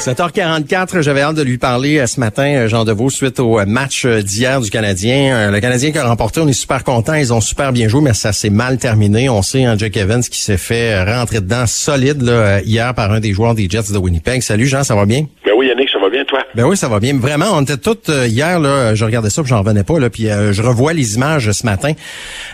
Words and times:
7h44, 0.00 1.02
j'avais 1.02 1.20
hâte 1.20 1.36
de 1.36 1.42
lui 1.42 1.58
parler 1.58 1.98
euh, 1.98 2.06
ce 2.06 2.20
matin, 2.20 2.44
euh, 2.44 2.68
Jean 2.68 2.86
Deveau, 2.86 3.10
suite 3.10 3.38
au 3.38 3.60
euh, 3.60 3.66
match 3.66 4.06
d'hier 4.06 4.62
du 4.62 4.70
Canadien. 4.70 5.50
Le 5.50 5.60
Canadien 5.60 5.92
qui 5.92 5.98
a 5.98 6.06
remporté, 6.06 6.40
on 6.40 6.48
est 6.48 6.54
super 6.54 6.84
content, 6.84 7.12
ils 7.12 7.34
ont 7.34 7.42
super 7.42 7.70
bien 7.70 7.86
joué, 7.86 8.00
mais 8.00 8.14
ça 8.14 8.32
s'est 8.32 8.48
mal 8.48 8.78
terminé. 8.78 9.28
On 9.28 9.42
sait, 9.42 9.64
hein, 9.64 9.74
Jack 9.76 9.98
Evans 9.98 10.22
qui 10.22 10.40
s'est 10.40 10.56
fait 10.56 11.04
rentrer 11.04 11.40
dedans 11.40 11.66
solide 11.66 12.22
là, 12.22 12.62
hier 12.62 12.94
par 12.94 13.12
un 13.12 13.20
des 13.20 13.34
joueurs 13.34 13.54
des 13.54 13.68
Jets 13.68 13.92
de 13.92 13.98
Winnipeg. 13.98 14.40
Salut 14.40 14.64
Jean, 14.64 14.84
ça 14.84 14.94
va 14.94 15.04
bien? 15.04 15.26
Ben 15.44 15.52
oui 15.54 15.66
Yannick, 15.66 15.90
ça 15.90 15.98
va 15.98 16.08
bien 16.08 16.24
toi? 16.24 16.38
Ben 16.54 16.64
oui, 16.64 16.78
ça 16.78 16.88
va 16.88 16.98
bien. 16.98 17.18
Vraiment, 17.18 17.48
on 17.52 17.60
était 17.60 17.76
tous 17.76 18.10
hier, 18.26 18.58
là, 18.58 18.94
je 18.94 19.04
regardais 19.04 19.28
ça, 19.28 19.42
puis 19.42 19.50
j'en 19.50 19.58
revenais 19.58 19.84
pas, 19.84 19.98
là, 19.98 20.08
puis 20.08 20.28
je 20.28 20.62
revois 20.62 20.94
les 20.94 21.16
images 21.16 21.52
ce 21.52 21.66
matin. 21.66 21.92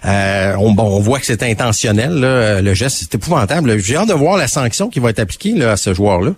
on, 0.04 0.72
bon, 0.72 0.96
on 0.96 0.98
voit 0.98 1.20
que 1.20 1.26
c'est 1.26 1.44
intentionnel, 1.44 2.12
là, 2.18 2.60
le 2.60 2.74
geste, 2.74 2.96
c'est 2.98 3.14
épouvantable. 3.14 3.78
J'ai 3.78 3.94
hâte 3.94 4.08
de 4.08 4.14
voir 4.14 4.36
la 4.36 4.48
sanction 4.48 4.88
qui 4.88 4.98
va 4.98 5.10
être 5.10 5.20
appliquée 5.20 5.52
là, 5.52 5.72
à 5.72 5.76
ce 5.76 5.94
joueur-là. 5.94 6.32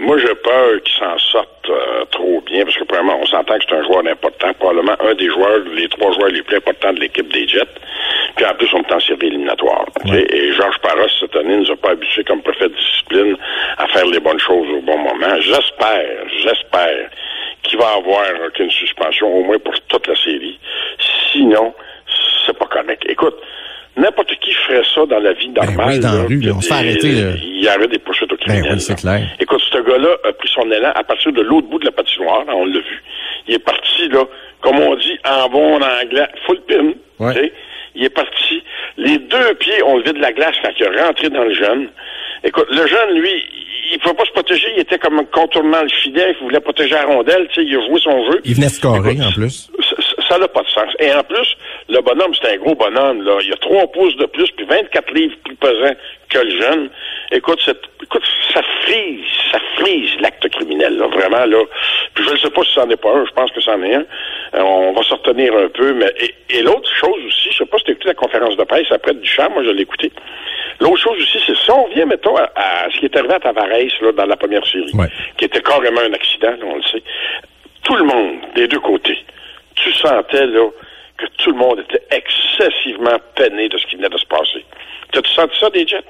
Moi, 0.00 0.16
j'ai 0.16 0.34
peur 0.34 0.82
qu'il 0.82 0.94
s'en 0.98 1.18
sorte 1.18 1.68
euh, 1.68 2.04
trop 2.10 2.40
bien, 2.46 2.64
parce 2.64 2.76
que 2.76 2.84
vraiment, 2.88 3.18
on 3.20 3.26
s'entend 3.26 3.58
que 3.58 3.64
c'est 3.68 3.76
un 3.76 3.84
joueur 3.84 4.02
important, 4.06 4.52
probablement 4.54 4.96
un 5.00 5.14
des 5.14 5.28
joueurs, 5.28 5.58
les 5.76 5.88
trois 5.88 6.10
joueurs 6.12 6.28
les 6.30 6.42
plus 6.42 6.56
importants 6.56 6.94
de 6.94 7.00
l'équipe 7.00 7.30
des 7.32 7.46
Jets. 7.46 7.68
Puis 8.34 8.46
en 8.46 8.54
plus, 8.54 8.68
on 8.72 8.80
est 8.80 8.92
en 8.94 9.00
série 9.00 9.26
éliminatoire. 9.26 9.84
Et 10.06 10.52
Georges 10.54 10.78
Paras, 10.78 11.08
cette 11.20 11.36
année, 11.36 11.54
ne 11.56 11.64
nous 11.64 11.70
a 11.70 11.76
pas 11.76 11.90
habitués 11.90 12.24
comme 12.24 12.40
préfet 12.40 12.68
de 12.70 12.74
discipline 12.74 13.36
à 13.76 13.86
faire 13.88 14.06
les 14.06 14.20
bonnes 14.20 14.40
choses 14.40 14.68
au 14.70 14.80
bon 14.80 14.96
moment. 14.96 15.38
J'espère, 15.40 16.08
j'espère 16.42 17.10
qu'il 17.62 17.78
va 17.78 17.92
avoir 17.98 18.24
qu'une 18.54 18.70
suspension, 18.70 19.28
au 19.36 19.44
moins 19.44 19.58
pour 19.58 19.74
toute 19.88 20.06
la 20.06 20.16
série. 20.16 20.58
Sinon, 21.30 21.74
c'est 22.46 22.56
pas 22.58 22.66
correct. 22.66 23.02
Écoute, 23.06 23.36
N'importe 23.96 24.30
qui 24.40 24.52
ferait 24.52 24.82
ça 24.94 25.04
dans 25.04 25.18
la 25.18 25.32
vie 25.32 25.48
ben 25.48 25.64
normale. 25.64 25.88
oui, 25.88 25.98
dans 25.98 26.12
la 26.12 26.22
rue, 26.22 26.50
on 26.56 26.60
se 26.60 26.68
fait 26.68 26.74
arrêter. 26.74 27.08
Il 27.42 27.64
y 27.64 27.68
aurait 27.68 27.88
des 27.88 27.98
poursuites 27.98 28.32
au 28.32 28.36
ben 28.36 28.44
criminel. 28.44 28.72
oui, 28.74 28.80
c'est 28.80 28.94
clair. 28.94 29.28
Écoute, 29.40 29.59
gars-là 29.82 30.16
a 30.24 30.32
pris 30.32 30.48
son 30.48 30.70
élan 30.70 30.92
à 30.94 31.04
partir 31.04 31.32
de 31.32 31.42
l'autre 31.42 31.68
bout 31.68 31.78
de 31.78 31.86
la 31.86 31.92
patinoire, 31.92 32.44
on 32.48 32.64
l'a 32.66 32.80
vu. 32.80 33.02
Il 33.46 33.54
est 33.54 33.58
parti, 33.58 34.08
là, 34.08 34.24
comme 34.60 34.78
on 34.78 34.94
dit 34.96 35.18
en 35.24 35.48
bon 35.48 35.80
anglais, 35.80 36.28
full 36.46 36.60
pin. 36.62 36.92
Il 37.94 38.04
est 38.04 38.10
parti. 38.10 38.62
Les 38.96 39.18
deux 39.18 39.54
pieds 39.58 39.82
ont 39.82 39.98
levé 39.98 40.12
de 40.12 40.20
la 40.20 40.32
glace 40.32 40.54
quand 40.62 40.70
il 40.78 40.84
est 40.84 41.02
rentré 41.02 41.28
dans 41.28 41.42
le 41.42 41.52
jeune. 41.52 41.88
Écoute, 42.44 42.68
le 42.70 42.86
jeune, 42.86 43.18
lui, 43.18 43.44
il 43.90 43.94
ne 43.94 43.98
pouvait 43.98 44.14
pas 44.14 44.24
se 44.24 44.30
protéger. 44.30 44.68
Il 44.76 44.80
était 44.80 44.98
comme 44.98 45.20
contournant 45.26 45.82
le 45.82 45.88
filet. 45.88 46.36
Il 46.38 46.44
voulait 46.44 46.60
protéger 46.60 46.94
la 46.94 47.06
rondelle. 47.06 47.48
Il 47.56 47.76
a 47.76 47.86
joué 47.88 48.00
son 48.00 48.30
jeu. 48.30 48.40
Il 48.44 48.54
venait 48.54 48.68
scorer, 48.68 49.18
en 49.20 49.32
plus 49.32 49.68
ça 50.30 50.38
n'a 50.38 50.48
pas 50.48 50.62
de 50.62 50.68
sens. 50.68 50.92
Et 51.00 51.12
en 51.12 51.22
plus, 51.24 51.56
le 51.88 52.00
bonhomme, 52.00 52.32
c'est 52.40 52.54
un 52.54 52.56
gros 52.58 52.74
bonhomme. 52.74 53.22
Là. 53.22 53.38
Il 53.42 53.52
a 53.52 53.56
trois 53.56 53.86
pouces 53.88 54.16
de 54.16 54.26
plus, 54.26 54.50
puis 54.56 54.64
24 54.64 55.12
livres 55.12 55.36
plus 55.44 55.56
pesant 55.56 55.94
que 56.28 56.38
le 56.38 56.50
jeune. 56.60 56.90
Écoute, 57.32 57.60
écoute 58.02 58.22
ça 58.60 58.66
frise, 58.82 59.26
ça 59.50 59.58
frise 59.76 60.10
l'acte 60.20 60.48
criminel, 60.50 60.96
là, 60.96 61.06
vraiment. 61.06 61.44
là. 61.46 61.64
Puis 62.14 62.24
je 62.24 62.32
ne 62.32 62.36
sais 62.38 62.50
pas 62.50 62.62
si 62.62 62.72
c'en 62.74 62.88
est 62.90 62.96
pas 62.96 63.12
un, 63.12 63.24
je 63.24 63.32
pense 63.32 63.50
que 63.52 63.60
c'en 63.60 63.82
est 63.82 63.94
un. 63.94 64.04
Euh, 64.54 64.60
on 64.60 64.92
va 64.92 65.02
s'en 65.02 65.16
retenir 65.16 65.54
un 65.56 65.68
peu. 65.68 65.92
mais 65.94 66.12
Et, 66.50 66.62
l'autre 66.62 66.90
chose 66.94 67.24
aussi, 67.26 67.50
je 67.50 67.58
sais 67.58 67.66
pas 67.66 67.78
si 67.78 67.84
tu 67.84 67.90
as 67.90 67.92
écouté 67.94 68.08
la 68.08 68.14
conférence 68.14 68.56
de 68.56 68.64
presse 68.64 68.90
après 68.90 69.14
Duchamp, 69.14 69.50
moi 69.50 69.64
je 69.64 69.70
l'ai 69.70 69.82
écouté. 69.82 70.12
L'autre 70.80 70.98
chose 70.98 71.18
aussi, 71.20 71.38
c'est 71.46 71.56
si 71.56 71.70
on 71.70 71.86
vient, 71.88 72.06
mettons, 72.06 72.36
à, 72.36 72.88
ce 72.92 72.98
qui 72.98 73.06
est 73.06 73.16
arrivé 73.16 73.34
à 73.34 73.40
Tavares 73.40 73.68
là, 73.68 74.12
dans 74.12 74.26
la 74.26 74.36
première 74.36 74.66
série, 74.66 74.92
qui 75.36 75.44
était 75.44 75.62
carrément 75.62 76.00
un 76.00 76.12
accident, 76.12 76.54
on 76.64 76.76
le 76.76 76.82
sait. 76.82 77.02
Tout 77.82 77.96
le 77.96 78.04
monde, 78.04 78.38
des 78.54 78.68
deux 78.68 78.80
côtés, 78.80 79.18
tu 79.74 79.92
sentais 79.92 80.46
là 80.46 80.68
que 81.16 81.26
tout 81.38 81.50
le 81.50 81.56
monde 81.56 81.80
était 81.80 82.02
excessivement 82.10 83.16
peiné 83.34 83.68
de 83.68 83.78
ce 83.78 83.86
qui 83.86 83.96
venait 83.96 84.08
de 84.08 84.18
se 84.18 84.26
passer. 84.26 84.64
T'as-tu 85.12 85.30
senti 85.32 85.58
ça 85.58 85.70
des 85.70 85.86
Jets? 85.86 86.04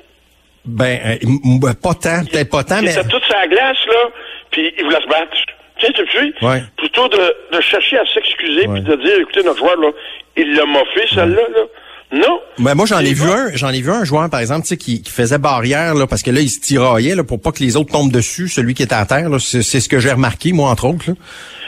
Ben, 0.71 1.19
euh, 1.25 1.73
pas 1.83 1.95
tant, 1.95 2.25
peut-être 2.25 2.51
pas 2.51 2.65
tant, 2.65 2.81
mais... 2.83 2.89
C'était 2.89 3.09
toute 3.09 3.25
sa 3.25 3.47
glace, 3.47 3.79
là, 3.87 4.11
puis 4.51 4.73
ils 4.79 4.85
voulaient 4.85 5.03
se 5.03 5.09
battre. 5.09 5.37
Tiens, 5.79 5.91
tu 5.95 6.07
sais, 6.07 6.47
ouais. 6.47 6.63
plutôt 6.77 7.09
de, 7.09 7.35
de, 7.53 7.61
chercher 7.61 7.99
à 7.99 8.05
s'excuser 8.07 8.69
puis 8.69 8.83
de 8.83 8.97
dire, 8.97 9.19
écoutez, 9.21 9.43
notre 9.43 9.59
joueur, 9.59 9.77
là, 9.77 9.91
il 10.37 10.55
l'a 10.55 10.67
moffé, 10.67 11.07
celle-là, 11.09 11.43
là. 11.55 11.63
Non. 12.13 12.41
Ben 12.59 12.75
moi 12.75 12.87
j'en 12.87 12.99
ai 12.99 13.13
vu 13.13 13.29
un, 13.31 13.55
j'en 13.55 13.71
ai 13.71 13.81
vu 13.81 13.91
un 13.91 14.05
joueur 14.05 14.29
par 14.29 14.41
exemple, 14.41 14.63
tu 14.63 14.69
sais, 14.69 14.77
qui, 14.77 15.03
qui, 15.03 15.11
faisait 15.11 15.39
barrière 15.39 15.95
là, 15.95 16.07
parce 16.07 16.23
que 16.23 16.31
là 16.31 16.41
il 16.41 16.51
se 16.51 16.61
tiraillait 16.61 17.15
là, 17.15 17.23
pour 17.23 17.41
pas 17.41 17.53
que 17.53 17.61
les 17.61 17.77
autres 17.77 17.93
tombent 17.93 18.11
dessus, 18.11 18.49
celui 18.49 18.75
qui 18.75 18.83
était 18.83 18.95
à 18.95 19.07
terre. 19.07 19.29
C'est 19.39 19.63
ce 19.63 19.89
que 19.89 20.01
j'ai 20.01 20.11
remarqué 20.11 20.53
moi 20.53 20.71
entre 20.71 20.87
autres. 20.87 21.05
Là. 21.09 21.15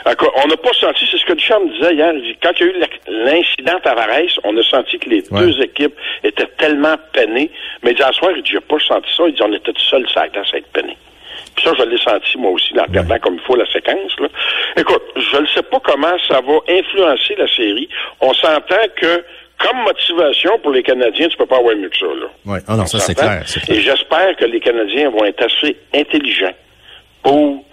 On 0.05 0.49
n'a 0.49 0.57
pas 0.57 0.73
senti, 0.73 1.07
c'est 1.11 1.19
ce 1.19 1.25
que 1.25 1.35
Duchamp 1.35 1.65
disait 1.67 1.95
hier, 1.95 2.13
quand 2.43 2.51
il 2.59 2.67
y 2.67 2.69
a 2.69 2.73
eu 2.73 3.25
l'incident 3.25 3.79
Tavares, 3.85 4.41
on 4.43 4.57
a 4.57 4.63
senti 4.63 4.99
que 4.99 5.09
les 5.09 5.23
deux 5.23 5.61
équipes 5.61 5.95
étaient 6.25 6.49
tellement 6.59 6.97
peinées. 7.13 7.51
Mais 7.83 7.93
il 7.93 7.97
dit, 7.97 8.03
à 8.03 8.13
soir, 8.13 8.33
il 8.35 8.43
dit, 8.43 8.51
j'ai 8.51 8.61
pas 8.61 8.79
senti 8.81 9.09
ça. 9.17 9.25
Il 9.29 9.35
dit, 9.35 9.43
on 9.43 9.53
était 9.53 9.73
tout 9.73 9.83
seul 9.83 10.05
ça 10.13 10.23
à 10.23 10.27
être 10.27 10.73
peiné. 10.73 10.97
Puis 11.55 11.65
ça, 11.65 11.73
je 11.79 11.85
l'ai 11.85 11.99
senti 11.99 12.39
moi 12.39 12.51
aussi, 12.51 12.79
en 12.79 12.85
regardant 12.85 13.19
comme 13.19 13.35
il 13.35 13.41
faut 13.41 13.57
la 13.57 13.71
séquence. 13.71 14.19
Là. 14.19 14.29
Écoute, 14.77 15.03
je 15.17 15.37
ne 15.37 15.47
sais 15.47 15.63
pas 15.63 15.81
comment 15.81 16.17
ça 16.27 16.41
va 16.41 16.59
influencer 16.69 17.35
la 17.37 17.47
série. 17.49 17.89
On 18.21 18.33
s'entend 18.35 18.87
que 18.97 19.25
comme 19.63 19.83
motivation 19.85 20.59
pour 20.59 20.73
les 20.73 20.83
Canadiens, 20.83 21.29
tu 21.29 21.37
peux 21.37 21.47
pas 21.47 21.59
avoir 21.59 21.77
mieux 21.77 21.89
que 21.89 21.97
ça. 21.97 22.07
Là. 22.07 22.27
Oui, 22.45 22.59
ah 22.67 22.77
non, 22.77 22.87
ça 22.87 22.99
c'est 22.99 23.15
clair, 23.15 23.45
clair, 23.45 23.77
Et 23.77 23.81
j'espère 23.81 24.37
que 24.37 24.45
les 24.45 24.61
Canadiens 24.61 25.11
vont 25.11 25.25
être 25.25 25.43
assez 25.45 25.77
intelligents 25.95 26.55
pour 27.23 27.65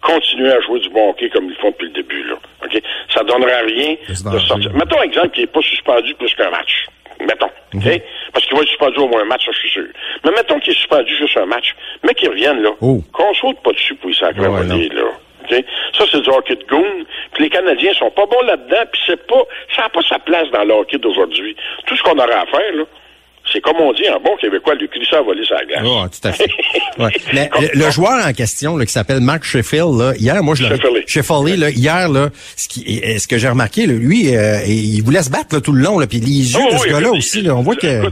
continuer 0.00 0.52
à 0.52 0.60
jouer 0.60 0.80
du 0.80 0.88
bon 0.90 1.10
hockey 1.10 1.28
comme 1.30 1.48
ils 1.50 1.56
font 1.56 1.70
depuis 1.70 1.86
le 1.86 1.92
début. 1.92 2.24
Là. 2.24 2.36
OK? 2.64 2.82
Ça 3.12 3.22
ne 3.22 3.28
donnera 3.28 3.58
rien 3.66 3.96
de 4.08 4.38
sortir. 4.38 4.72
Mettons 4.74 5.00
un 5.00 5.04
exemple 5.04 5.30
qui 5.30 5.40
n'est 5.40 5.46
pas 5.46 5.62
suspendu 5.62 6.14
plus 6.14 6.34
qu'un 6.34 6.50
match. 6.50 6.86
Mettons. 7.20 7.50
Mhm. 7.72 8.00
Parce 8.32 8.46
qu'il 8.46 8.56
va 8.56 8.62
être 8.62 8.68
suspendu 8.68 8.98
au 8.98 9.08
moins 9.08 9.22
un 9.22 9.26
match, 9.26 9.44
ça, 9.46 9.52
je 9.52 9.58
suis 9.58 9.70
sûr. 9.70 9.86
Mais 10.24 10.30
mettons 10.32 10.58
qu'il 10.60 10.72
est 10.72 10.76
suspendu 10.76 11.14
juste 11.16 11.36
un 11.36 11.46
match. 11.46 11.74
Mais 12.02 12.14
qu'il 12.14 12.28
revienne, 12.28 12.60
là. 12.62 12.70
Oh. 12.80 13.02
Qu'on 13.12 13.34
saute 13.34 13.60
pas 13.62 13.72
dessus 13.72 13.94
pour 13.94 14.10
y 14.10 14.14
s'accrocher, 14.14 14.88
là. 14.88 15.04
Ça, 15.50 16.04
c'est 16.10 16.20
du 16.20 16.30
hockey 16.30 16.56
de 16.56 16.64
goon. 16.64 17.04
Puis 17.32 17.44
les 17.44 17.50
Canadiens 17.50 17.92
sont 17.94 18.10
pas 18.10 18.26
bons 18.26 18.42
là-dedans, 18.46 18.84
puis 18.92 19.00
c'est 19.06 19.26
pas, 19.26 19.42
ça 19.74 19.82
n'a 19.82 19.88
pas 19.88 20.02
sa 20.08 20.18
place 20.18 20.50
dans 20.52 20.64
le 20.64 20.74
hockey 20.74 20.98
d'aujourd'hui. 20.98 21.56
Tout 21.86 21.96
ce 21.96 22.02
qu'on 22.02 22.18
aura 22.18 22.40
à 22.40 22.46
faire, 22.46 22.72
là, 22.74 22.84
c'est 23.52 23.60
comme 23.60 23.76
on 23.78 23.92
dit 23.92 24.08
en 24.08 24.20
bon 24.20 24.34
québécois, 24.36 24.74
lui 24.74 24.88
ça 25.08 25.18
a 25.18 25.22
volé 25.22 25.44
sa 25.44 25.62
glace. 25.64 25.82
Oh, 25.84 26.04
tout 26.08 26.28
à 26.28 26.32
fait. 26.32 26.48
Mais 27.34 27.50
le, 27.74 27.90
joueur 27.90 28.26
en 28.26 28.32
question, 28.32 28.76
là, 28.76 28.86
qui 28.86 28.92
s'appelle 28.92 29.20
Mark 29.20 29.44
Sheffield, 29.44 29.98
là, 29.98 30.12
hier, 30.16 30.42
moi, 30.42 30.54
je 30.54 30.64
l'ai... 30.64 31.04
Sheffield, 31.06 31.58
là, 31.58 31.70
hier, 31.70 32.08
là, 32.08 32.30
ce, 32.56 32.68
qui, 32.68 33.18
ce 33.18 33.28
que 33.28 33.36
j'ai 33.36 33.48
remarqué, 33.48 33.86
là, 33.86 33.92
lui, 33.92 34.34
euh, 34.34 34.60
il 34.66 35.02
voulait 35.02 35.22
se 35.22 35.30
battre 35.30 35.54
là, 35.54 35.60
tout 35.60 35.72
le 35.72 35.82
long, 35.82 35.98
là, 35.98 36.06
puis 36.06 36.20
les 36.20 36.54
yeux 36.54 36.60
oh, 36.66 36.72
de 36.72 36.78
ce 36.78 36.88
gars-là 36.88 37.10
aussi, 37.10 37.42
là, 37.42 37.54
on 37.54 37.62
voit 37.62 37.76
que... 37.76 38.02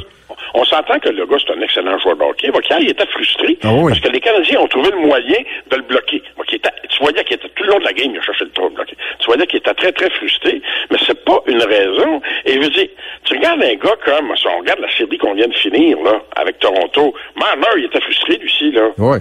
On 0.55 0.65
s'entend 0.65 0.99
que 0.99 1.09
le 1.09 1.25
gars, 1.25 1.37
c'est 1.45 1.53
un 1.55 1.62
excellent 1.73 1.99
joueur 1.99 2.17
de 2.17 2.23
hockey. 2.23 2.51
il 2.81 2.91
était 2.91 3.07
frustré 3.07 3.59
ah 3.63 3.69
parce 3.89 4.01
que 4.01 4.09
les 4.09 4.21
Canadiens 4.21 4.61
ont 4.61 4.69
trouvé 4.69 4.91
le 4.91 4.99
moyen 4.99 5.39
de 5.71 5.77
le 5.77 5.83
bloquer. 5.83 6.23
tu 6.49 6.99
voyais 7.01 7.25
qu'il 7.25 7.37
était 7.37 7.49
tout 7.49 7.65
le 7.65 7.71
long 7.71 7.79
de 7.79 7.85
la 7.85 7.93
game, 7.93 8.11
il 8.13 8.19
a 8.19 8.23
cherché 8.23 8.45
le 8.45 8.51
trou 8.51 8.69
de 8.69 8.75
bloquer. 8.75 8.97
Tu 9.19 9.27
voyais 9.27 9.47
qu'il 9.47 9.59
était 9.59 9.75
très, 9.75 9.93
très 9.93 10.11
frustré, 10.11 10.61
mais 10.91 10.99
c'est 11.07 11.25
pas 11.25 11.41
une 11.47 11.63
raison. 11.63 12.21
Et 12.45 12.55
je 12.55 12.59
veux 12.61 12.71
dire, 12.71 12.89
tu 13.25 13.35
regardes 13.35 13.63
un 13.63 13.75
gars 13.75 13.97
comme, 14.05 14.37
si 14.37 14.47
on 14.47 14.59
regarde 14.59 14.81
la 14.81 14.95
série 14.95 15.19
qu'on 15.19 15.35
vient 15.35 15.49
de 15.49 15.55
finir, 15.55 15.99
là, 16.03 16.21
avec 16.37 16.59
Toronto, 16.59 17.15
Marner, 17.37 17.67
il 17.79 17.85
était 17.87 18.01
frustré, 18.01 18.37
lui-ci, 18.37 18.71
là. 18.73 18.91
Oui. 18.99 19.19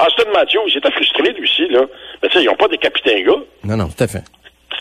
Austin 0.00 0.30
Matthews, 0.32 0.68
il 0.68 0.78
était 0.78 0.90
frustré, 0.90 1.32
lui-ci, 1.32 1.68
là. 1.68 1.82
Mais 2.22 2.28
tu 2.28 2.38
sais, 2.38 2.44
ils 2.44 2.46
n'ont 2.46 2.56
pas 2.56 2.68
des 2.68 2.78
capitaines 2.78 3.24
gars. 3.24 3.42
Non, 3.64 3.76
non, 3.76 3.88
tout 3.88 4.02
à 4.02 4.08
fait. 4.08 4.24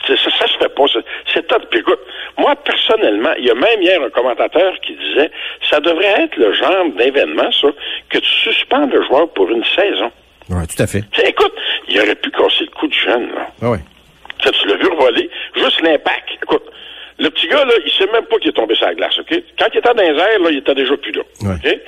Ça, 0.08 0.16
ça, 0.18 0.48
se 0.48 0.58
fait 0.58 0.74
pas. 0.74 0.86
C'est 1.32 1.48
top. 1.48 1.64
Puis 1.70 1.80
écoute, 1.80 2.00
moi, 2.38 2.56
personnellement, 3.02 3.34
il 3.38 3.46
y 3.46 3.50
a 3.50 3.56
même 3.56 3.82
hier 3.82 4.02
un 4.02 4.10
commentateur 4.10 4.74
qui 4.82 4.96
disait 4.96 5.32
ça 5.70 5.80
devrait 5.80 6.24
être 6.24 6.36
le 6.38 6.54
genre 6.54 6.86
d'événement, 6.98 7.52
ça, 7.52 7.68
que 8.10 8.18
tu 8.18 8.30
suspends 8.30 8.86
le 8.86 9.04
joueur 9.04 9.30
pour 9.30 9.50
une 9.50 9.64
saison. 9.64 10.12
Oui, 10.50 10.68
tout 10.68 10.82
à 10.82 10.88
fait. 10.88 11.04
écoute, 11.26 11.54
il 11.88 12.00
aurait 12.00 12.16
pu 12.16 12.30
casser 12.32 12.66
le 12.66 12.72
coup 12.72 12.88
de 12.88 12.94
jeune, 12.94 13.30
là. 13.34 13.48
Ah 13.62 13.72
oui. 13.72 13.78
Tu 14.40 14.68
l'as 14.68 14.76
vu 14.76 14.88
revoler. 14.88 15.30
Juste 15.56 15.82
l'impact. 15.82 16.30
Écoute, 16.42 16.64
le 17.20 17.30
petit 17.30 17.48
gars, 17.48 17.64
là, 17.64 17.74
il 17.86 17.92
sait 17.92 18.12
même 18.12 18.26
pas 18.26 18.38
qu'il 18.38 18.50
est 18.50 18.54
tombé 18.54 18.74
sur 18.76 18.88
la 18.88 18.96
glace, 18.96 19.18
OK? 19.20 19.44
Quand 19.60 19.68
il 19.72 19.78
était 19.78 19.94
dans 19.94 20.02
les 20.02 20.20
airs, 20.20 20.40
là, 20.40 20.50
il 20.50 20.58
était 20.58 20.74
déjà 20.74 20.98
plus 20.98 21.12
là. 21.12 21.22
OK? 21.44 21.80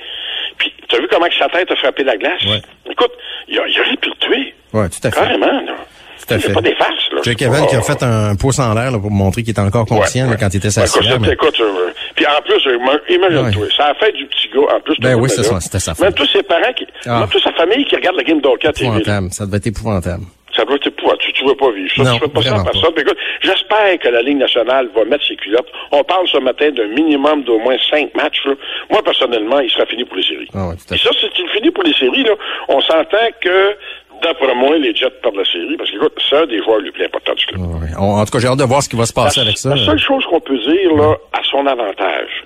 Puis, 0.56 0.72
tu 0.88 0.96
as 0.96 1.00
vu 1.00 1.08
comment 1.08 1.26
que 1.26 1.34
sa 1.34 1.48
tête 1.48 1.70
a 1.70 1.76
frappé 1.76 2.04
la 2.04 2.16
glace? 2.16 2.44
Ouais. 2.44 2.62
Écoute, 2.88 3.12
il, 3.48 3.58
a, 3.58 3.62
aurait 3.62 3.96
pu 3.96 4.08
le 4.08 4.14
tuer. 4.20 4.54
Oui, 4.72 4.88
tout 4.88 5.08
à 5.08 5.10
fait. 5.10 5.20
Carrément, 5.20 5.60
là. 5.62 5.74
C'est 6.16 6.52
pas 6.52 6.60
des 6.60 6.74
farces, 6.74 7.10
là. 7.12 7.20
Jake 7.22 7.42
Evan 7.42 7.66
qui 7.66 7.76
a 7.76 7.82
fait 7.82 8.02
un 8.02 8.34
pouce 8.36 8.58
en 8.58 8.74
l'air 8.74 8.92
pour 8.92 9.10
montrer 9.10 9.42
qu'il 9.42 9.50
était 9.50 9.60
encore 9.60 9.86
conscient 9.86 10.28
quand 10.38 10.48
il 10.52 10.56
était 10.56 10.70
s'assis. 10.70 10.98
mais... 11.20 11.32
écoute, 11.32 11.58
euh, 11.60 11.90
puis 12.14 12.26
en 12.26 12.40
plus, 12.42 12.62
imagine-toi, 13.08 13.66
ça 13.76 13.86
a 13.86 13.94
fait 13.94 14.12
du 14.12 14.26
petit 14.26 14.48
gars, 14.54 14.76
en 14.76 14.80
plus. 14.80 14.96
Ben 15.00 15.14
oui, 15.14 15.28
c'est 15.30 15.42
ça, 15.42 15.60
c'était 15.60 15.80
sa 15.80 15.94
famille. 15.94 16.14
Même 16.14 16.14
tous 16.14 16.30
ses 16.32 16.42
parents, 16.42 16.72
qui, 16.76 16.86
ah. 17.06 17.20
même 17.20 17.28
toute 17.28 17.42
sa 17.42 17.52
famille 17.52 17.84
qui 17.84 17.96
regarde 17.96 18.16
la 18.16 18.22
game 18.24 18.40
d'hockey 18.40 18.68
à 18.68 18.72
TV. 18.72 18.86
Épouvantable, 18.86 19.32
ça 19.32 19.46
devait 19.46 19.56
être 19.58 19.66
épouvantable. 19.66 20.24
Ça 20.56 20.64
doit 20.64 20.76
être 20.76 20.86
épouvantable. 20.86 21.22
Tu, 21.22 21.32
tu 21.32 21.44
veux 21.44 21.56
pas 21.56 21.70
vivre 21.72 21.90
ça. 21.96 22.02
Non, 22.04 22.14
tu 22.14 22.20
veux 22.20 22.28
pas 22.28 22.42
ça 22.42 22.60
à 22.60 22.62
personne. 22.62 22.92
Écoute, 22.96 23.16
j'espère 23.42 23.98
que 23.98 24.08
la 24.08 24.22
Ligue 24.22 24.38
nationale 24.38 24.88
va 24.94 25.04
mettre 25.04 25.26
ses 25.26 25.34
culottes. 25.34 25.66
On 25.90 26.04
parle 26.04 26.28
ce 26.28 26.38
matin 26.38 26.70
d'un 26.70 26.86
minimum 26.88 27.42
d'au 27.42 27.58
moins 27.58 27.76
cinq 27.90 28.14
matchs. 28.14 28.44
Là. 28.44 28.52
Moi, 28.90 29.02
personnellement, 29.02 29.58
il 29.58 29.70
sera 29.70 29.84
fini 29.86 30.04
pour 30.04 30.16
les 30.16 30.22
séries. 30.22 30.48
Ah 30.54 30.70
Et 30.92 30.98
ça, 30.98 31.10
c'est 31.20 31.50
fini 31.52 31.70
pour 31.72 31.82
les 31.82 31.92
séries. 31.92 32.22
Là, 32.22 32.34
on 32.68 32.80
s'entend 32.80 33.26
que 33.40 33.76
d'après 34.24 34.54
moi, 34.54 34.76
les 34.78 34.94
Jets 34.94 35.10
perdent 35.22 35.36
la 35.36 35.44
série 35.44 35.76
parce 35.76 35.90
que, 35.90 35.96
écoute, 35.96 36.12
c'est 36.28 36.36
un 36.36 36.46
des 36.46 36.62
joueurs 36.62 36.80
les 36.80 36.90
plus 36.90 37.04
importants 37.04 37.34
du 37.34 37.46
club. 37.46 37.60
En 37.98 38.24
tout 38.24 38.32
cas, 38.32 38.38
j'ai 38.38 38.48
hâte 38.48 38.58
de 38.58 38.64
voir 38.64 38.82
ce 38.82 38.88
qui 38.88 38.96
va 38.96 39.06
se 39.06 39.12
passer 39.12 39.40
avec 39.40 39.58
ça. 39.58 39.70
La 39.70 39.84
seule 39.84 39.98
chose 39.98 40.24
qu'on 40.26 40.40
peut 40.40 40.58
dire, 40.58 40.94
là, 40.94 41.16
à 41.32 41.42
son 41.44 41.66
avantage, 41.66 42.44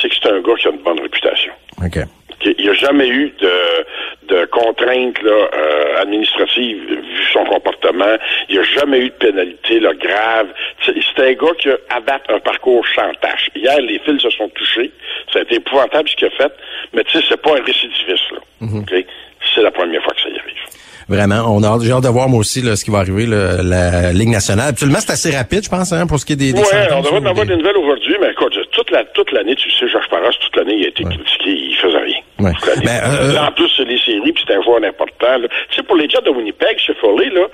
c'est 0.00 0.08
que 0.08 0.14
c'est 0.14 0.28
un 0.30 0.40
gars 0.40 0.54
qui 0.58 0.68
a 0.68 0.70
une 0.70 0.82
bonne 0.82 1.00
réputation. 1.00 1.52
OK. 1.84 1.98
Il 2.44 2.64
n'y 2.64 2.68
a 2.68 2.74
jamais 2.74 3.08
eu 3.08 3.32
de, 3.40 4.34
de 4.34 4.44
contraintes 4.46 5.20
là, 5.22 5.30
euh, 5.32 6.02
administratives 6.02 6.84
vu 6.86 7.02
son 7.32 7.44
comportement. 7.44 8.16
Il 8.48 8.56
n'y 8.56 8.60
a 8.60 8.64
jamais 8.64 8.98
eu 8.98 9.08
de 9.08 9.14
pénalité 9.14 9.80
là, 9.80 9.94
grave. 9.94 10.48
C'est 10.84 10.94
un 11.18 11.32
gars 11.32 11.54
qui 11.58 11.70
a 11.70 11.78
abattu 11.90 12.32
un 12.32 12.38
parcours 12.40 12.84
sans 12.94 13.12
tâche. 13.20 13.50
Hier, 13.54 13.80
les 13.80 13.98
fils 14.00 14.20
se 14.20 14.30
sont 14.30 14.48
touchés. 14.50 14.92
Ça 15.32 15.40
a 15.40 15.42
été 15.42 15.56
épouvantable 15.56 16.08
ce 16.08 16.16
qu'il 16.16 16.28
a 16.28 16.30
fait. 16.30 16.52
Mais 16.92 17.02
tu 17.04 17.18
sais, 17.18 17.24
c'est 17.28 17.40
pas 17.40 17.56
un 17.56 17.62
récidiviste. 17.64 18.30
Là. 18.30 18.38
Mm-hmm. 18.62 19.04
C'est 19.54 19.62
la 19.62 19.70
première 19.70 20.02
fois 20.02 20.12
que 20.14 20.20
ça 20.20 20.28
y 20.28 20.38
arrive. 20.38 20.45
Vraiment, 21.08 21.44
on 21.54 21.62
a 21.62 21.78
j'ai 21.80 21.92
hâte 21.92 22.02
de 22.02 22.08
voir 22.08 22.28
moi 22.28 22.40
aussi 22.40 22.62
là, 22.62 22.74
ce 22.74 22.84
qui 22.84 22.90
va 22.90 22.98
arriver 22.98 23.26
là, 23.26 23.62
la 23.62 24.12
Ligue 24.12 24.30
nationale. 24.30 24.70
Absolument, 24.70 24.98
c'est 25.00 25.12
assez 25.12 25.30
rapide, 25.30 25.62
je 25.62 25.70
pense, 25.70 25.92
hein, 25.92 26.06
pour 26.08 26.18
ce 26.18 26.26
qui 26.26 26.32
est 26.32 26.36
des. 26.36 26.52
des 26.52 26.58
ouais, 26.58 26.66
on 26.92 27.00
devrait 27.00 27.18
en 27.18 27.26
avoir 27.26 27.46
des 27.46 27.56
nouvelles 27.56 27.76
aujourd'hui, 27.76 28.16
mais 28.20 28.30
écoute, 28.32 28.58
toute 28.72 28.90
la 28.90 29.04
toute 29.04 29.30
l'année, 29.30 29.54
tu 29.54 29.70
sais, 29.70 29.86
Georges 29.88 30.08
Paras, 30.10 30.30
toute 30.40 30.56
l'année, 30.56 30.74
il 30.78 30.84
a 30.84 30.88
été 30.88 31.04
critiqué, 31.04 31.50
il 31.50 31.76
faisait 31.76 31.98
rien. 31.98 32.18
Ouais. 32.38 32.52
Ben, 32.84 33.00
euh, 33.04 33.38
en 33.38 33.50
plus, 33.52 33.70
les 33.86 33.98
séries, 33.98 34.32
puis 34.32 34.44
c'est 34.46 34.54
un 34.54 34.62
joueur 34.62 34.76
important. 34.84 35.40
Tu 35.70 35.76
sais, 35.76 35.82
pour 35.82 35.96
les 35.96 36.08
Jets 36.08 36.20
de 36.22 36.30
Winnipeg, 36.30 36.76
chez 36.78 36.92
Foley, 37.00 37.30
là, 37.30 37.46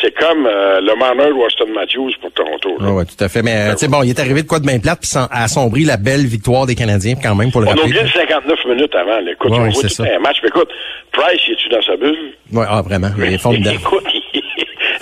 c'est 0.00 0.14
comme 0.14 0.46
euh, 0.46 0.80
le 0.82 0.94
Marner 0.96 1.28
de 1.28 1.32
Weston 1.32 1.72
Matthews 1.74 2.12
pour 2.20 2.30
Toronto. 2.32 2.76
Oui, 2.80 2.90
ouais, 2.90 3.04
tout 3.06 3.22
à 3.24 3.28
fait. 3.28 3.42
Mais 3.42 3.70
tu 3.72 3.78
sais, 3.78 3.88
bon, 3.88 4.02
il 4.02 4.10
est 4.10 4.20
arrivé 4.20 4.42
de 4.42 4.46
quoi 4.48 4.58
de 4.58 4.66
bien 4.66 4.78
plate, 4.78 5.00
puis 5.00 5.10
a 5.16 5.26
assombri 5.42 5.84
la 5.84 5.96
belle 5.96 6.26
victoire 6.26 6.66
des 6.66 6.74
Canadiens, 6.74 7.14
quand 7.22 7.34
même, 7.34 7.50
pour 7.50 7.62
le 7.62 7.68
On 7.68 7.70
rappeler. 7.70 7.84
a 7.84 8.02
oublié 8.02 8.12
59 8.12 8.58
minutes 8.66 8.94
avant. 8.94 9.20
Là. 9.20 9.32
Écoute, 9.32 9.50
Ouais, 9.52 9.58
on 9.58 9.70
voit 9.70 9.82
tout 9.82 9.88
ça. 9.88 10.04
un 10.04 10.18
match. 10.18 10.36
Mais 10.42 10.48
écoute, 10.48 10.68
Price, 11.12 11.40
il 11.48 11.52
est-tu 11.52 11.68
dans 11.70 11.82
sa 11.82 11.96
bulle? 11.96 12.32
Ouais, 12.52 12.64
ah, 12.68 12.82
vraiment, 12.82 13.08
il 13.18 13.32
est 13.32 13.38
formidable. 13.38 13.76
Écoute, 13.80 14.05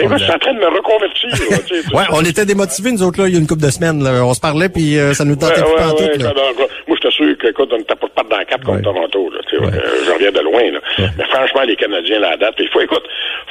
écoute, 0.04 0.18
je 0.18 0.24
suis 0.24 0.32
en 0.32 0.38
train 0.38 0.54
de 0.54 0.58
me 0.60 0.66
reconvertir. 0.66 1.28
Là, 1.50 1.58
tu 1.66 1.74
sais, 1.82 1.88
Ouais, 1.94 2.04
on 2.12 2.24
était 2.24 2.44
démotivés, 2.46 2.92
nous 2.92 3.02
autres, 3.02 3.20
là, 3.20 3.28
il 3.28 3.34
y 3.34 3.36
a 3.36 3.40
une 3.40 3.46
couple 3.46 3.62
de 3.62 3.70
semaines. 3.70 4.02
Là. 4.02 4.24
On 4.24 4.34
se 4.34 4.40
parlait, 4.40 4.68
puis 4.68 4.98
euh, 4.98 5.12
ça 5.14 5.24
nous 5.24 5.36
tentait 5.36 5.60
Ouais, 5.60 5.76
pas 5.76 5.88
en 5.88 5.94
ouais, 5.94 6.12
tout. 6.18 6.22
Là. 6.22 6.32
moi, 6.88 6.96
je 6.96 7.02
t'assure 7.08 7.38
que, 7.38 7.46
écoute, 7.48 7.68
on 7.72 7.78
ne 7.78 7.82
pas 7.82 7.94
dans 8.30 8.36
la 8.36 8.44
carte 8.44 8.64
contre. 8.64 8.82
Toronto. 8.82 9.30
Là, 9.30 9.38
tu 9.48 9.56
sais, 9.56 9.62
Ouais. 9.62 9.68
euh, 9.72 10.04
je 10.06 10.10
reviens 10.12 10.32
de 10.32 10.40
loin. 10.40 10.62
Là. 10.70 10.80
Mais 11.18 11.24
franchement, 11.24 11.62
les 11.62 11.76
Canadiens, 11.76 12.18
la 12.20 12.36
date, 12.36 12.54
il 12.58 12.68
faut, 12.68 12.80
écoute, 12.80 13.02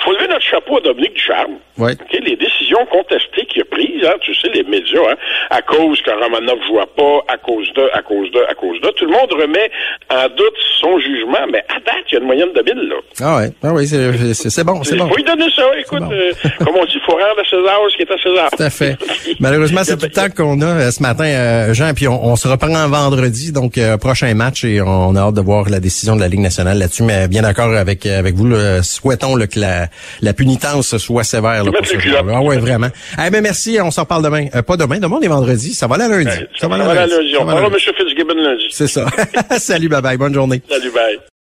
faut 0.04 0.12
lever 0.14 0.28
notre 0.28 0.42
chapeau 0.46 0.78
à 0.78 0.82
Dominique 0.82 1.14
Ducharme. 1.14 1.54
Ouais. 1.78 1.94
OK, 1.94 2.20
les 2.24 2.36
décisions 2.64 2.86
contestées 2.92 3.46
qu'il 3.48 3.62
a 3.62 3.66
prises, 3.66 4.06
hein, 4.06 4.14
tu 4.22 4.34
sais, 4.36 4.48
les 4.54 4.64
médias, 4.64 5.00
hein, 5.12 5.16
à 5.50 5.62
cause 5.62 6.02
que 6.02 6.12
Romanov 6.12 6.58
ne 6.60 6.66
jouait 6.68 6.92
pas, 6.96 7.20
à 7.34 7.38
cause 7.38 7.68
de, 7.76 7.90
à 7.94 8.02
cause 8.02 8.32
de, 8.32 8.40
à 8.50 8.54
cause 8.54 8.80
de, 8.82 8.88
tout 8.90 9.06
le 9.06 9.12
monde 9.12 9.32
remet 9.34 9.70
en 10.10 10.28
doute 10.30 10.58
son 10.80 10.98
jugement, 11.00 11.46
mais 11.52 11.60
à 11.70 11.80
date, 11.80 12.04
il 12.10 12.14
y 12.14 12.18
a 12.18 12.20
une 12.20 12.26
moyenne 12.26 12.54
de 12.56 12.62
mille, 12.62 12.90
là. 12.90 12.96
Ah 13.22 13.38
ouais, 13.38 13.52
ah 13.64 13.74
oui, 13.74 13.88
c'est 13.88 14.34
c'est- 14.34 14.50
c'est 14.50 14.64
bon, 14.64 14.82
Il 14.90 14.98
bon. 14.98 15.08
faut 15.10 15.16
lui 15.16 15.24
donner 15.24 15.50
ça, 15.56 15.64
écoute, 15.78 16.00
bon. 16.00 16.12
euh, 16.12 16.32
comme 16.60 16.76
on 16.78 16.86
dit, 16.86 16.92
il 16.96 17.02
faut 17.06 17.14
rendre 17.14 17.40
à 17.40 17.44
César 17.50 17.80
ce 17.90 17.96
qui 17.98 18.04
est 18.04 18.12
à 18.12 18.18
César. 18.18 18.50
Tout 18.56 18.64
à 18.64 18.70
fait. 18.70 18.98
Malheureusement, 19.40 19.82
c'est 19.84 19.98
tout 19.98 20.06
le 20.06 20.12
temps 20.12 20.30
qu'on 20.36 20.62
a 20.62 20.66
euh, 20.66 20.92
ce 20.92 21.02
matin, 21.02 21.26
euh, 21.26 21.74
Jean, 21.74 21.94
puis 21.94 22.08
on, 22.08 22.24
on 22.26 22.36
se 22.36 22.48
reprend 22.48 22.88
vendredi, 22.88 23.52
donc 23.52 23.78
euh, 23.78 23.98
prochain 23.98 24.34
match, 24.34 24.64
et 24.64 24.82
on 24.82 25.16
a 25.16 25.20
hâte 25.22 25.36
de 25.36 25.42
voir 25.42 25.70
la 25.70 25.80
décision 25.80 26.16
de 26.16 26.22
la 26.22 26.28
Ligue 26.28 26.40
nationale 26.42 26.78
là-dessus, 26.78 27.04
mais 27.04 27.28
bien 27.28 27.42
d'accord 27.42 27.74
avec 27.74 28.06
euh, 28.06 28.20
avec 28.20 28.36
vous, 28.36 28.48
là, 28.48 28.82
souhaitons 28.84 29.36
là, 29.36 29.48
que 29.48 29.60
la, 29.60 29.88
la 30.22 30.34
punitence 30.34 30.98
soit 30.98 31.24
sévère 31.24 31.64
là, 31.64 31.72
pour 31.72 31.86
ce. 31.86 31.94
Ah 32.30 32.42
ouais, 32.42 32.53
vraiment. 32.60 32.90
Eh 33.26 33.30
ben 33.30 33.42
merci, 33.42 33.78
on 33.82 33.92
s'en 33.92 34.04
reparle 34.04 34.24
demain. 34.24 34.48
Euh, 34.56 34.62
pas 34.62 34.78
demain, 34.78 35.00
demain 35.00 35.18
on 35.20 35.22
est 35.22 35.28
vendredi, 35.28 35.74
ça 35.74 35.88
va 35.88 35.96
aller 35.96 36.06
à 36.06 36.08
lundi. 36.10 36.46
Ça 36.60 36.68
va 36.68 36.76
aller 36.76 36.84
à 37.00 37.06
lundi. 37.08 37.36
On 37.36 37.40
Ça 37.40 37.46
va 37.46 37.52
parlera 37.54 37.70
lundi. 37.70 37.84
M. 37.88 37.94
Fitzgibbon 37.98 38.34
lundi. 38.36 38.68
C'est 38.72 38.88
ça. 38.88 39.06
Salut, 39.58 39.90
bye 39.90 40.02
bye, 40.02 40.18
bonne 40.18 40.34
journée. 40.34 40.62
Salut, 40.70 40.92
bye. 40.92 41.20